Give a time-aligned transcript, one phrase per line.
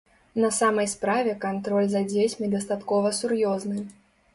[0.43, 3.91] На самай справе кантроль за дзецьмі дастаткова сур'ёзны.